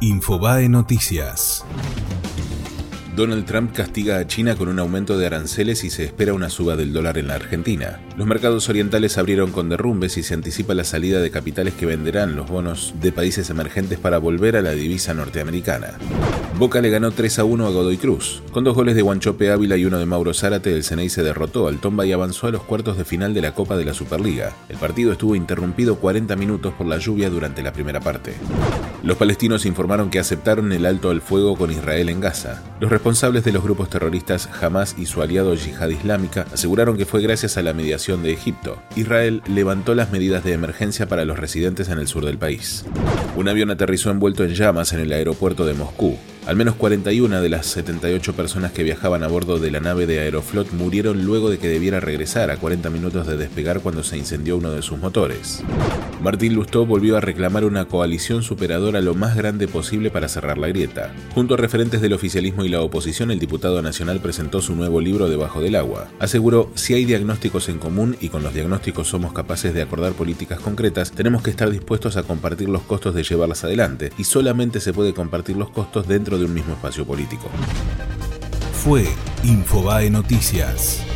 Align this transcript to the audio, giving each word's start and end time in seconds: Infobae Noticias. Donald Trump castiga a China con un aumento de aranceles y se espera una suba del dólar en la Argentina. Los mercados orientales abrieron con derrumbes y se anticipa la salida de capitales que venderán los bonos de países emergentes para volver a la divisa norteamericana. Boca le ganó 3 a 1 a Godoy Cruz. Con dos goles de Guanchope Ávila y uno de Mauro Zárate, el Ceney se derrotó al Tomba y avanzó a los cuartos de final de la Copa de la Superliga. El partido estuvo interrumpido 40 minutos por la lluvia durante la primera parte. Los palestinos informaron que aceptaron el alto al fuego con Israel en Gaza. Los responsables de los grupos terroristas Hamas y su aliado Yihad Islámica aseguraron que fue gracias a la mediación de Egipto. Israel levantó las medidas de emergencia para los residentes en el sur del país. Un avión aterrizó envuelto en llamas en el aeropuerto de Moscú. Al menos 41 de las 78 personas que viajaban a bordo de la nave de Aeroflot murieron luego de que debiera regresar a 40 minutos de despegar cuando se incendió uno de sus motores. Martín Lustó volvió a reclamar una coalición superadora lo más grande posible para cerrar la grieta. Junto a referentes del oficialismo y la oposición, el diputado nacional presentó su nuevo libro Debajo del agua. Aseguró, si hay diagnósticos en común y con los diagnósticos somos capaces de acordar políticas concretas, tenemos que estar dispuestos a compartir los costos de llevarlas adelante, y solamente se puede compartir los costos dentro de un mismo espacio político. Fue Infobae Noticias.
Infobae 0.00 0.68
Noticias. 0.68 1.64
Donald 3.18 3.46
Trump 3.46 3.72
castiga 3.72 4.18
a 4.18 4.28
China 4.28 4.54
con 4.54 4.68
un 4.68 4.78
aumento 4.78 5.18
de 5.18 5.26
aranceles 5.26 5.82
y 5.82 5.90
se 5.90 6.04
espera 6.04 6.34
una 6.34 6.50
suba 6.50 6.76
del 6.76 6.92
dólar 6.92 7.18
en 7.18 7.26
la 7.26 7.34
Argentina. 7.34 7.98
Los 8.16 8.28
mercados 8.28 8.68
orientales 8.68 9.18
abrieron 9.18 9.50
con 9.50 9.68
derrumbes 9.68 10.16
y 10.18 10.22
se 10.22 10.34
anticipa 10.34 10.72
la 10.72 10.84
salida 10.84 11.18
de 11.20 11.32
capitales 11.32 11.74
que 11.74 11.84
venderán 11.84 12.36
los 12.36 12.48
bonos 12.48 12.94
de 13.00 13.10
países 13.10 13.50
emergentes 13.50 13.98
para 13.98 14.18
volver 14.18 14.54
a 14.54 14.62
la 14.62 14.70
divisa 14.70 15.14
norteamericana. 15.14 15.98
Boca 16.60 16.80
le 16.80 16.90
ganó 16.90 17.10
3 17.10 17.40
a 17.40 17.44
1 17.44 17.66
a 17.66 17.70
Godoy 17.70 17.96
Cruz. 17.98 18.42
Con 18.52 18.62
dos 18.64 18.76
goles 18.76 18.94
de 18.94 19.02
Guanchope 19.02 19.50
Ávila 19.50 19.76
y 19.76 19.84
uno 19.84 19.98
de 19.98 20.06
Mauro 20.06 20.32
Zárate, 20.32 20.74
el 20.74 20.84
Ceney 20.84 21.08
se 21.08 21.24
derrotó 21.24 21.66
al 21.66 21.78
Tomba 21.78 22.06
y 22.06 22.12
avanzó 22.12 22.46
a 22.46 22.50
los 22.52 22.62
cuartos 22.62 22.98
de 22.98 23.04
final 23.04 23.34
de 23.34 23.42
la 23.42 23.54
Copa 23.54 23.76
de 23.76 23.84
la 23.84 23.94
Superliga. 23.94 24.56
El 24.68 24.76
partido 24.76 25.10
estuvo 25.10 25.34
interrumpido 25.34 25.96
40 25.96 26.36
minutos 26.36 26.72
por 26.74 26.86
la 26.86 26.98
lluvia 26.98 27.30
durante 27.30 27.62
la 27.62 27.72
primera 27.72 28.00
parte. 28.00 28.34
Los 29.02 29.16
palestinos 29.16 29.66
informaron 29.66 30.10
que 30.10 30.18
aceptaron 30.18 30.72
el 30.72 30.84
alto 30.84 31.10
al 31.10 31.20
fuego 31.20 31.56
con 31.56 31.70
Israel 31.70 32.08
en 32.08 32.20
Gaza. 32.20 32.64
Los 32.80 32.90
responsables 33.08 33.42
de 33.42 33.52
los 33.52 33.62
grupos 33.62 33.88
terroristas 33.88 34.50
Hamas 34.60 34.94
y 34.98 35.06
su 35.06 35.22
aliado 35.22 35.54
Yihad 35.54 35.88
Islámica 35.88 36.44
aseguraron 36.52 36.98
que 36.98 37.06
fue 37.06 37.22
gracias 37.22 37.56
a 37.56 37.62
la 37.62 37.72
mediación 37.72 38.22
de 38.22 38.34
Egipto. 38.34 38.82
Israel 38.96 39.42
levantó 39.46 39.94
las 39.94 40.12
medidas 40.12 40.44
de 40.44 40.52
emergencia 40.52 41.08
para 41.08 41.24
los 41.24 41.38
residentes 41.38 41.88
en 41.88 42.00
el 42.00 42.06
sur 42.06 42.26
del 42.26 42.36
país. 42.36 42.84
Un 43.34 43.48
avión 43.48 43.70
aterrizó 43.70 44.10
envuelto 44.10 44.44
en 44.44 44.52
llamas 44.52 44.92
en 44.92 45.00
el 45.00 45.10
aeropuerto 45.10 45.64
de 45.64 45.72
Moscú. 45.72 46.18
Al 46.48 46.56
menos 46.56 46.76
41 46.76 47.42
de 47.42 47.48
las 47.50 47.66
78 47.66 48.32
personas 48.32 48.72
que 48.72 48.82
viajaban 48.82 49.22
a 49.22 49.28
bordo 49.28 49.58
de 49.58 49.70
la 49.70 49.80
nave 49.80 50.06
de 50.06 50.20
Aeroflot 50.20 50.72
murieron 50.72 51.26
luego 51.26 51.50
de 51.50 51.58
que 51.58 51.68
debiera 51.68 52.00
regresar 52.00 52.50
a 52.50 52.56
40 52.56 52.88
minutos 52.88 53.26
de 53.26 53.36
despegar 53.36 53.80
cuando 53.80 54.02
se 54.02 54.16
incendió 54.16 54.56
uno 54.56 54.70
de 54.70 54.80
sus 54.80 54.98
motores. 54.98 55.62
Martín 56.22 56.54
Lustó 56.54 56.86
volvió 56.86 57.18
a 57.18 57.20
reclamar 57.20 57.66
una 57.66 57.84
coalición 57.84 58.42
superadora 58.42 59.02
lo 59.02 59.14
más 59.14 59.36
grande 59.36 59.68
posible 59.68 60.10
para 60.10 60.26
cerrar 60.26 60.56
la 60.56 60.68
grieta. 60.68 61.12
Junto 61.34 61.52
a 61.52 61.58
referentes 61.58 62.00
del 62.00 62.14
oficialismo 62.14 62.64
y 62.64 62.70
la 62.70 62.80
oposición, 62.80 63.30
el 63.30 63.38
diputado 63.38 63.82
nacional 63.82 64.18
presentó 64.20 64.62
su 64.62 64.74
nuevo 64.74 65.02
libro 65.02 65.28
Debajo 65.28 65.60
del 65.60 65.76
agua. 65.76 66.08
Aseguró, 66.18 66.70
si 66.74 66.94
hay 66.94 67.04
diagnósticos 67.04 67.68
en 67.68 67.78
común 67.78 68.16
y 68.22 68.30
con 68.30 68.42
los 68.42 68.54
diagnósticos 68.54 69.06
somos 69.06 69.34
capaces 69.34 69.74
de 69.74 69.82
acordar 69.82 70.14
políticas 70.14 70.60
concretas, 70.60 71.12
tenemos 71.12 71.42
que 71.42 71.50
estar 71.50 71.70
dispuestos 71.70 72.16
a 72.16 72.22
compartir 72.22 72.70
los 72.70 72.82
costos 72.82 73.14
de 73.14 73.22
llevarlas 73.22 73.64
adelante, 73.64 74.12
y 74.16 74.24
solamente 74.24 74.80
se 74.80 74.94
puede 74.94 75.12
compartir 75.12 75.56
los 75.56 75.68
costos 75.68 76.08
dentro 76.08 76.37
de 76.38 76.46
un 76.46 76.54
mismo 76.54 76.74
espacio 76.74 77.04
político. 77.04 77.48
Fue 78.84 79.06
Infobae 79.44 80.10
Noticias. 80.10 81.07